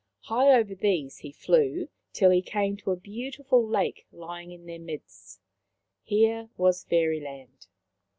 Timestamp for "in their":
4.51-4.79